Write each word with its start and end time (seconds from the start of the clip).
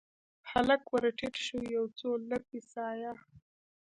هلک 0.51 0.83
ورټیټ 0.93 1.35
شو 1.45 1.57
یو، 1.75 1.83
څو 1.99 2.09
لپې 2.29 2.59
سایه 2.73 3.13